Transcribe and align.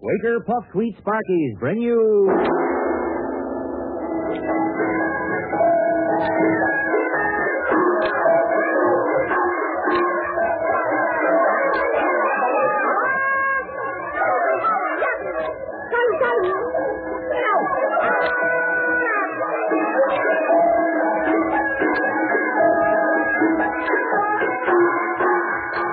Quaker 0.00 0.38
Puffed 0.46 0.76
Wheat 0.76 0.96
Sparkies 1.02 1.58
bring 1.58 1.80
you. 1.82 2.30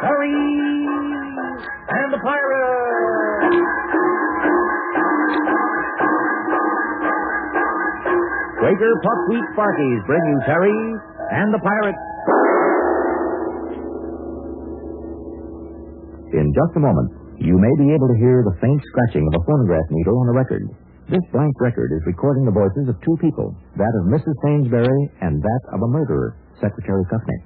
Terry 0.02 0.34
and 1.90 2.14
the 2.14 2.20
Pirates. 2.22 3.85
Quaker 8.66 8.98
Puffed 8.98 9.26
Wheat 9.30 9.46
Sparkies 9.54 10.02
bring 10.10 10.26
you 10.26 10.38
Terry 10.42 10.74
and 11.38 11.54
the 11.54 11.62
Pirates. 11.62 12.02
In 16.34 16.50
just 16.50 16.74
a 16.74 16.82
moment, 16.82 17.14
you 17.46 17.62
may 17.62 17.70
be 17.78 17.94
able 17.94 18.10
to 18.10 18.18
hear 18.18 18.42
the 18.42 18.58
faint 18.58 18.82
scratching 18.90 19.22
of 19.30 19.38
a 19.38 19.46
phonograph 19.46 19.86
needle 19.94 20.18
on 20.18 20.34
a 20.34 20.38
record. 20.42 20.66
This 21.14 21.22
blank 21.30 21.54
record 21.62 21.94
is 21.94 22.10
recording 22.10 22.50
the 22.50 22.58
voices 22.58 22.90
of 22.90 22.98
two 23.06 23.14
people, 23.22 23.54
that 23.78 23.94
of 24.02 24.10
Mrs. 24.10 24.34
Sainsbury 24.42 25.14
and 25.22 25.38
that 25.46 25.64
of 25.70 25.86
a 25.86 25.94
murderer, 25.94 26.34
Secretary 26.58 27.06
Cuffney. 27.14 27.46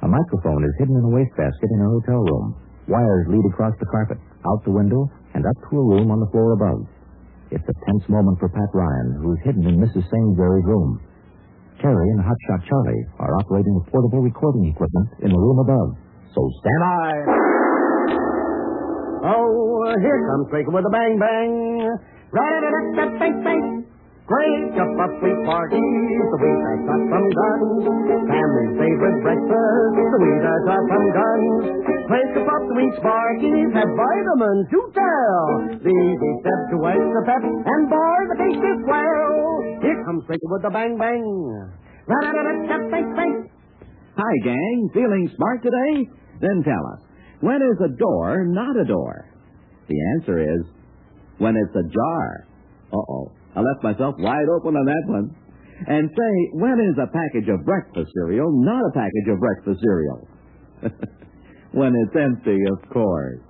A 0.00 0.08
microphone 0.08 0.64
is 0.64 0.72
hidden 0.80 0.96
in 0.96 1.04
a 1.04 1.12
wastebasket 1.12 1.70
in 1.76 1.84
a 1.84 1.92
hotel 1.92 2.24
room. 2.24 2.56
Wires 2.88 3.28
lead 3.28 3.44
across 3.52 3.76
the 3.76 3.90
carpet, 3.92 4.16
out 4.48 4.64
the 4.64 4.72
window, 4.72 5.12
and 5.36 5.44
up 5.44 5.60
to 5.68 5.76
a 5.76 5.88
room 5.92 6.08
on 6.08 6.24
the 6.24 6.30
floor 6.32 6.56
above. 6.56 6.88
It's 7.50 7.64
a 7.64 7.76
tense 7.88 8.04
moment 8.12 8.36
for 8.38 8.48
Pat 8.52 8.68
Ryan, 8.76 9.24
who 9.24 9.32
is 9.32 9.40
hidden 9.44 9.64
in 9.64 9.80
Mrs. 9.80 10.04
Sainsbury's 10.04 10.68
room. 10.68 11.00
Terry 11.80 12.08
and 12.12 12.20
Hotshot 12.20 12.60
Charlie 12.68 13.04
are 13.20 13.32
operating 13.40 13.72
the 13.72 13.90
portable 13.90 14.20
recording 14.20 14.68
equipment 14.68 15.08
in 15.22 15.30
the 15.30 15.38
room 15.38 15.58
above. 15.62 15.96
So 16.34 16.40
stand 16.60 16.82
by. 16.84 17.10
Oh, 19.32 19.96
here 19.96 20.20
comes 20.28 20.46
Quaker 20.50 20.70
with 20.76 20.84
a 20.84 20.92
bang 20.92 21.16
bang. 21.16 21.52
Bang 22.36 22.60
bang. 23.42 23.84
Great 24.28 24.64
cup 24.76 24.92
of 24.92 25.10
Wheat 25.24 25.40
Sparkies, 25.48 25.80
the 25.80 26.36
wheat 26.36 26.60
I 26.60 26.74
got 26.84 27.00
from 27.08 27.24
guns. 27.32 27.80
Family's 28.28 28.72
favorite 28.76 29.18
breakfast, 29.24 29.96
the 29.96 30.18
wheat 30.20 30.44
I 30.44 30.56
got 30.68 30.82
from 30.84 31.04
guns. 31.16 31.87
Wheat 32.78 32.94
Sparkies 33.02 33.74
have 33.74 33.90
vitamins 33.90 34.70
to 34.70 34.80
tell. 34.94 35.82
The 35.82 35.90
easy 35.90 36.32
step 36.38 36.60
to 36.70 36.78
extra 36.86 37.22
pep, 37.26 37.42
and 37.42 37.82
boy, 37.90 38.18
the 38.30 38.36
taste 38.38 38.62
is 38.62 38.78
swell. 38.86 39.82
Here 39.82 39.98
comes 40.06 40.22
Quaker 40.30 40.46
with 40.46 40.62
the 40.62 40.70
bang 40.70 40.94
bang. 40.94 41.26
Bang 42.06 43.18
bang. 43.18 43.50
Hi, 44.14 44.34
gang. 44.44 44.90
Feeling 44.94 45.26
smart 45.34 45.58
today? 45.66 46.06
Then 46.38 46.62
tell 46.62 46.84
us, 46.94 47.02
when 47.40 47.58
is 47.66 47.82
a 47.82 47.90
door 47.98 48.46
not 48.46 48.78
a 48.78 48.86
door? 48.86 49.26
The 49.88 49.98
answer 50.14 50.38
is 50.38 50.62
when 51.38 51.56
it's 51.58 51.74
a 51.74 51.82
jar. 51.82 52.46
Uh-oh. 52.94 53.32
I 53.56 53.58
left 53.58 53.82
myself 53.82 54.14
wide 54.18 54.46
open 54.54 54.76
on 54.76 54.86
that 54.86 55.04
one. 55.10 55.34
And 55.88 56.08
say, 56.14 56.34
when 56.54 56.78
is 56.78 56.94
a 56.94 57.10
package 57.10 57.50
of 57.50 57.66
breakfast 57.66 58.12
cereal 58.14 58.46
not 58.54 58.86
a 58.86 58.92
package 58.94 59.34
of 59.34 59.40
breakfast 59.40 59.80
cereal? 59.82 60.28
when 61.72 61.92
it's 61.94 62.16
empty, 62.16 62.58
of 62.72 62.88
course. 62.90 63.40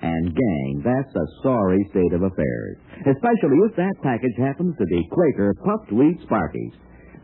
And 0.00 0.30
gang, 0.30 0.82
that's 0.84 1.14
a 1.16 1.26
sorry 1.42 1.82
state 1.90 2.14
of 2.14 2.22
affairs. 2.22 2.76
Especially 3.02 3.58
if 3.66 3.74
that 3.76 3.98
package 4.02 4.38
happens 4.38 4.76
to 4.78 4.86
be 4.86 5.08
Quaker 5.10 5.54
puffed 5.64 5.90
wheat 5.90 6.18
Sparkies. 6.22 6.74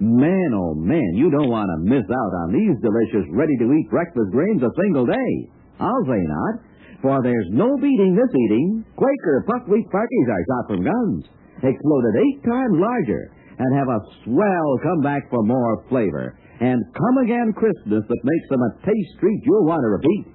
Man, 0.00 0.50
oh 0.54 0.74
man, 0.74 1.14
you 1.14 1.30
don't 1.30 1.54
want 1.54 1.70
to 1.70 1.86
miss 1.86 2.02
out 2.02 2.32
on 2.42 2.50
these 2.50 2.74
delicious, 2.82 3.30
ready-to-eat 3.30 3.90
breakfast 3.90 4.30
grains 4.34 4.62
a 4.62 4.74
single 4.82 5.06
day. 5.06 5.32
I'll 5.78 6.06
say 6.10 6.18
not, 6.18 6.54
for 7.00 7.22
there's 7.22 7.46
no 7.54 7.78
beating 7.78 8.18
this 8.18 8.34
eating. 8.34 8.84
Quaker 8.96 9.46
puffed 9.46 9.70
wheat 9.70 9.86
Sparkies 9.86 10.28
are 10.34 10.46
shot 10.50 10.64
from 10.66 10.82
guns, 10.82 11.30
exploded 11.62 12.14
eight 12.18 12.42
times 12.42 12.74
larger, 12.74 13.30
and 13.54 13.70
have 13.78 13.86
a 13.86 14.04
swell 14.26 14.70
comeback 14.82 15.30
for 15.30 15.46
more 15.46 15.84
flavor, 15.88 16.34
and 16.60 16.84
come-again 16.94 17.52
crispness 17.56 18.04
that 18.06 18.22
makes 18.24 18.48
them 18.50 18.62
a 18.62 18.74
taste 18.86 19.14
treat 19.20 19.40
you'll 19.44 19.66
want 19.66 19.82
to 19.82 19.90
repeat. 19.90 20.26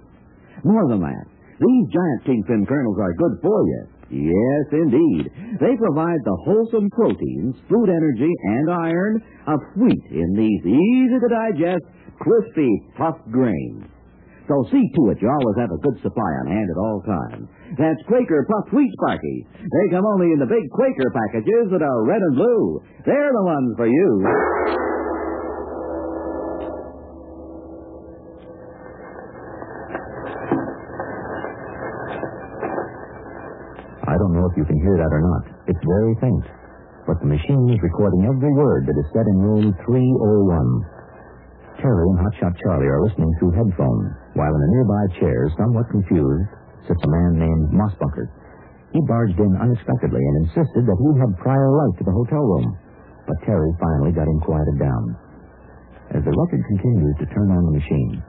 More 0.63 0.88
than 0.90 1.00
that, 1.02 1.25
these 1.59 1.85
giant 1.91 2.25
kingpin 2.25 2.66
kernels 2.66 2.97
are 3.00 3.13
good 3.19 3.35
for 3.41 3.59
you. 3.68 3.81
Yes, 4.09 4.66
indeed. 4.74 5.30
They 5.62 5.78
provide 5.78 6.19
the 6.25 6.40
wholesome 6.44 6.90
proteins, 6.90 7.56
food 7.69 7.90
energy, 7.90 8.31
and 8.57 8.72
iron 8.72 9.22
of 9.46 9.59
wheat 9.78 10.06
in 10.09 10.34
these 10.34 10.63
easy-to-digest, 10.66 11.85
crispy, 12.19 12.72
puffed 12.97 13.30
grains. 13.31 13.86
So 14.50 14.66
see 14.72 14.81
to 14.81 15.13
it 15.13 15.22
you 15.22 15.30
always 15.30 15.57
have 15.62 15.69
a 15.69 15.78
good 15.86 16.01
supply 16.01 16.31
on 16.41 16.47
hand 16.50 16.69
at 16.74 16.81
all 16.81 17.03
times. 17.06 17.46
That's 17.78 18.01
Quaker 18.09 18.47
Puffed 18.50 18.74
Wheat 18.74 18.90
Sparkies. 18.97 19.46
They 19.62 19.94
come 19.94 20.06
only 20.09 20.34
in 20.34 20.40
the 20.40 20.50
big 20.50 20.66
Quaker 20.74 21.13
packages 21.13 21.69
that 21.69 21.86
are 21.86 22.03
red 22.03 22.22
and 22.22 22.36
blue. 22.36 22.81
They're 23.06 23.30
the 23.31 23.46
ones 23.46 23.78
for 23.78 23.86
you. 23.86 24.99
If 34.50 34.58
you 34.58 34.66
can 34.66 34.82
hear 34.82 34.98
that 34.98 35.14
or 35.14 35.22
not. 35.22 35.44
It's 35.70 35.86
very 35.86 36.14
faint. 36.18 36.46
But 37.06 37.22
the 37.22 37.30
machine 37.30 37.70
is 37.74 37.82
recording 37.82 38.26
every 38.26 38.54
word 38.54 38.86
that 38.86 38.98
is 38.98 39.10
said 39.14 39.26
in 39.26 39.38
room 39.42 39.74
301. 39.86 41.82
Terry 41.82 42.06
and 42.12 42.20
Hotshot 42.22 42.54
Charlie 42.62 42.92
are 42.92 43.02
listening 43.06 43.32
through 43.40 43.56
headphones, 43.56 44.10
while 44.36 44.52
in 44.52 44.62
a 44.62 44.72
nearby 44.76 45.04
chair, 45.18 45.48
somewhat 45.56 45.90
confused, 45.90 46.50
sits 46.86 47.02
a 47.02 47.10
man 47.10 47.40
named 47.40 47.72
Mossbunker. 47.72 48.28
He 48.92 49.02
barged 49.08 49.40
in 49.40 49.54
unexpectedly 49.58 50.20
and 50.20 50.36
insisted 50.44 50.84
that 50.86 51.00
he 51.00 51.10
had 51.22 51.40
prior 51.40 51.72
right 51.72 51.96
to 51.98 52.04
the 52.04 52.14
hotel 52.14 52.42
room. 52.42 52.78
But 53.26 53.42
Terry 53.46 53.72
finally 53.80 54.12
got 54.12 54.28
him 54.28 54.42
quieted 54.42 54.78
down. 54.81 55.04
As 56.14 56.26
the 56.26 56.34
record 56.34 56.62
continues 56.68 57.16
to 57.22 57.31
turn 57.31 57.54
on 57.54 57.64
the 57.70 57.78
machine, 57.78 58.22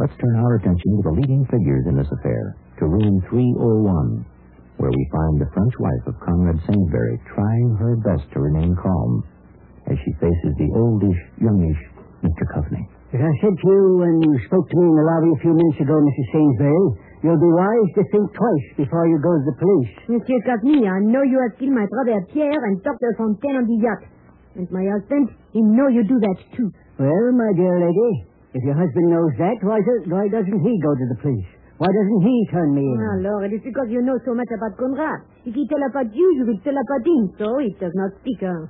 let's 0.00 0.16
turn 0.16 0.36
our 0.40 0.56
attention 0.56 0.90
to 0.96 1.02
the 1.04 1.16
leading 1.20 1.44
figures 1.52 1.84
in 1.86 1.96
this 1.96 2.08
affair, 2.08 2.56
to 2.80 2.88
room 2.88 3.20
301 3.28 4.24
where 4.78 4.94
we 4.94 5.04
find 5.10 5.42
the 5.42 5.50
French 5.52 5.74
wife 5.82 6.04
of 6.06 6.14
Conrad 6.22 6.58
Sainsbury 6.66 7.18
trying 7.34 7.68
her 7.82 7.94
best 8.06 8.24
to 8.32 8.38
remain 8.38 8.74
calm 8.78 9.26
as 9.90 9.98
she 10.06 10.12
faces 10.22 10.52
the 10.58 10.70
oldish, 10.78 11.20
youngish 11.42 11.80
Mr. 12.22 12.44
Cuffney. 12.54 12.86
As 13.10 13.24
I 13.24 13.32
said 13.40 13.56
to 13.56 13.66
you 13.66 13.84
when 14.04 14.14
you 14.20 14.32
spoke 14.46 14.68
to 14.68 14.76
me 14.76 14.84
in 14.84 14.94
the 14.94 15.06
lobby 15.08 15.30
a 15.32 15.40
few 15.40 15.54
minutes 15.56 15.80
ago, 15.80 15.96
Mrs. 15.96 16.26
Sainsbury, 16.28 16.86
you'll 17.24 17.40
be 17.40 17.52
wise 17.56 17.90
to 17.96 18.02
think 18.12 18.26
twice 18.36 18.66
before 18.76 19.08
you 19.08 19.16
go 19.18 19.32
to 19.32 19.44
the 19.48 19.56
police. 19.56 19.92
Monsieur 20.12 20.40
Cagney, 20.44 20.84
I 20.84 21.00
know 21.08 21.24
you 21.24 21.40
have 21.40 21.56
killed 21.58 21.72
my 21.72 21.88
brother 21.88 22.20
Pierre 22.30 22.62
and 22.68 22.76
Dr. 22.84 23.10
Fontaine 23.16 23.56
on 23.58 23.66
the 23.66 23.78
yacht. 23.80 24.02
And 24.60 24.68
my 24.70 24.84
husband, 24.92 25.32
he 25.56 25.62
know 25.64 25.88
you 25.88 26.04
do 26.04 26.20
that 26.20 26.38
too. 26.52 26.68
Well, 27.00 27.26
my 27.32 27.50
dear 27.56 27.80
lady, 27.80 28.28
if 28.52 28.62
your 28.62 28.76
husband 28.76 29.06
knows 29.08 29.32
that, 29.40 29.56
why, 29.64 29.80
do, 29.80 29.92
why 30.12 30.28
doesn't 30.28 30.60
he 30.60 30.72
go 30.82 30.92
to 30.92 31.06
the 31.08 31.18
police? 31.24 31.50
Why 31.78 31.86
doesn't 31.86 32.22
he 32.26 32.34
turn 32.50 32.74
me 32.74 32.82
in? 32.82 32.98
Ah, 32.98 33.16
Lord, 33.22 33.54
it 33.54 33.54
is 33.54 33.62
because 33.62 33.86
you 33.86 34.02
know 34.02 34.18
so 34.26 34.34
much 34.34 34.50
about 34.50 34.74
Conrad. 34.74 35.22
If 35.46 35.54
he 35.54 35.62
tell 35.70 35.78
about 35.86 36.10
you, 36.10 36.26
you 36.34 36.42
will 36.42 36.58
tell 36.66 36.74
about 36.74 37.02
him, 37.06 37.30
so 37.38 37.46
it 37.62 37.78
does 37.78 37.94
not 37.94 38.18
speak. 38.18 38.42
Uh. 38.42 38.66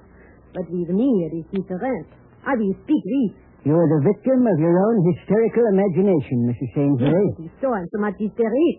But 0.52 0.68
with 0.68 0.92
me, 0.92 1.08
it 1.24 1.32
is 1.40 1.46
different. 1.48 2.08
I 2.44 2.52
will 2.52 2.76
speak 2.84 3.02
this. 3.08 3.32
You're 3.64 3.88
the 3.88 4.04
victim 4.04 4.44
of 4.44 4.56
your 4.60 4.76
own 4.76 4.96
hysterical 5.08 5.64
imagination, 5.72 6.52
Mrs. 6.52 6.68
Sainsbury. 6.76 7.28
Yes, 7.40 7.52
so 7.64 7.72
I'm 7.72 7.88
so 7.88 7.98
much 8.00 8.14
hysteric. 8.20 8.76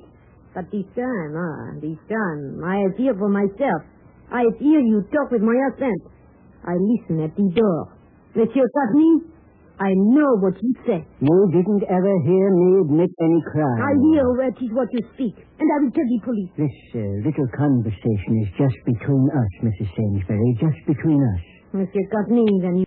But 0.53 0.69
this 0.69 0.85
time, 0.93 1.33
ah, 1.33 1.77
this 1.81 1.97
time, 2.05 2.61
I 2.61 2.85
have 2.85 2.93
hear 3.01 3.13
for 3.17 3.29
myself. 3.29 3.81
I 4.29 4.45
hear 4.61 4.79
you 4.79 5.01
talk 5.09 5.33
with 5.33 5.41
my 5.41 5.57
husband. 5.69 5.99
I 6.69 6.77
listen 6.77 7.17
at 7.25 7.33
the 7.33 7.49
door. 7.57 7.97
Monsieur 8.37 8.69
Cagney, 8.69 9.25
I 9.79 9.95
know 9.95 10.35
what 10.43 10.59
you 10.59 10.73
say. 10.83 10.99
You 11.23 11.37
didn't 11.55 11.83
ever 11.87 12.13
hear 12.27 12.47
me 12.51 12.67
admit 12.83 13.11
any 13.23 13.41
crime. 13.47 13.79
I 13.79 13.95
hear 14.11 14.27
what 14.35 14.55
is 14.59 14.71
what 14.75 14.91
you 14.91 14.99
speak, 15.15 15.35
and 15.39 15.67
I 15.71 15.75
will 15.79 15.91
tell 15.95 16.03
the 16.03 16.19
police. 16.19 16.51
This 16.59 16.77
uh, 16.95 16.99
little 17.23 17.47
conversation 17.55 18.43
is 18.43 18.49
just 18.59 18.75
between 18.83 19.23
us, 19.31 19.51
Mrs. 19.63 19.87
Sainsbury, 19.95 20.51
just 20.59 20.79
between 20.83 21.23
us. 21.23 21.41
Monsieur 21.71 22.03
Cagney, 22.11 22.49
then 22.61 22.75
you 22.83 22.85